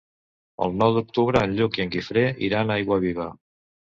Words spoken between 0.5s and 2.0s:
El nou d'octubre en Lluc i en